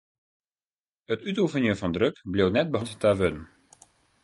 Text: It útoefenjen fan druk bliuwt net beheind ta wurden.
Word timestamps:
It 1.15 1.21
útoefenjen 1.33 1.79
fan 1.81 1.95
druk 1.97 2.15
bliuwt 2.31 2.55
net 2.55 2.71
beheind 2.73 2.99
ta 3.01 3.11
wurden. 3.19 3.37